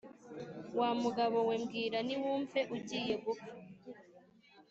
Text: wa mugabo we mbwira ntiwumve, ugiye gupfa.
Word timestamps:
wa 0.79 0.89
mugabo 1.01 1.37
we 1.47 1.55
mbwira 1.63 1.97
ntiwumve, 2.05 2.59
ugiye 2.75 3.13
gupfa. 3.23 3.51